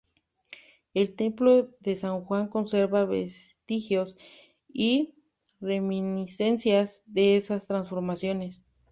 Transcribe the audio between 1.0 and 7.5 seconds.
templo de San Juan conserva vestigios y reminiscencias de